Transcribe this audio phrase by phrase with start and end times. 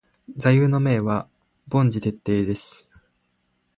[0.35, 1.27] 座右の銘は
[1.69, 2.89] 凡事徹底です。